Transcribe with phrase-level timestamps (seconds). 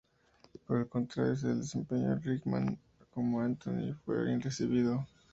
[0.65, 2.75] Por el contrario, el desempeño de Rickman
[3.11, 5.05] como Antoine fue bien recibido.